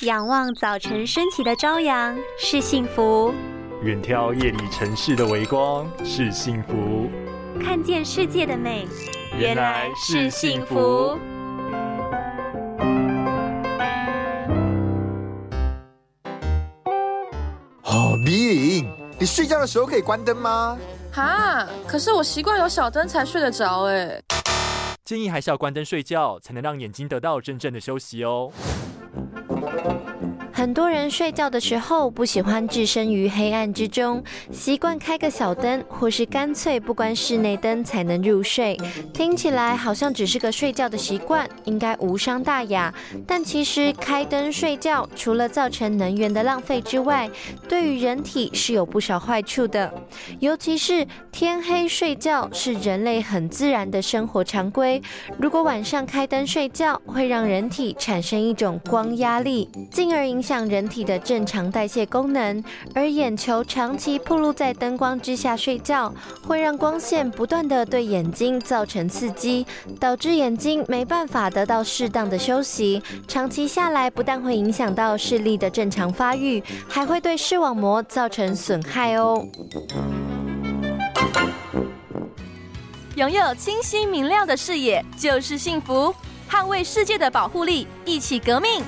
[0.00, 3.32] 仰望早晨升起的朝阳是幸福，
[3.82, 7.08] 远眺夜里城市的微光是幸福，
[7.62, 8.88] 看见世界的美
[9.38, 11.16] 原来是幸福。
[17.84, 20.76] 哦，米影，你睡觉的时候可以关灯吗？
[21.12, 24.20] 哈，可是我习惯有小灯才睡得着哎。
[25.04, 28.50] 建议还是要关灯睡觉，才能让眼睛得到真正的休息哦。
[29.14, 30.33] Thank you.
[30.64, 38.74] 很多人睡觉的时候不喜欢置身于黑暗之中，习惯开个小灯，或是干脆不关室内灯才能入睡。
[39.12, 42.90] 听起来好像只是个睡觉的习惯，应该无伤大雅。
[43.26, 47.28] 但其实开灯睡觉，除了造成能源的浪费之外，
[47.68, 49.92] 对于人体是有不少坏处的。
[50.40, 55.02] 尤其是天黑睡觉是人类很自然的生活常规，
[55.38, 62.62] 如果晚上开灯睡觉，会让人体产生一种光压力，进而影响响人体的正常代谢功能，
[62.94, 66.14] 而眼球长期暴露在灯光之下睡觉，
[66.46, 69.66] 会让光线不断的对眼睛造成刺激，
[69.98, 73.02] 导致眼睛没办法得到适当的休息。
[73.26, 79.44] 长期下来，不但会影响到视力的正常发育，还会对视网膜造成损害哦。
[83.16, 86.14] 拥有清晰明亮的视野就是幸福，
[86.48, 88.84] 捍卫世界的保护力，一起革命。